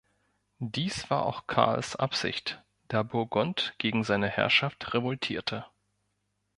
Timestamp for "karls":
1.45-1.95